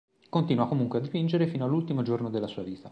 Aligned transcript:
Continua 0.29 0.67
comunque 0.67 0.97
a 0.97 1.01
dipingere 1.03 1.45
fino 1.45 1.63
all'ultimo 1.65 2.01
giorno 2.01 2.31
della 2.31 2.47
sua 2.47 2.63
vita. 2.63 2.79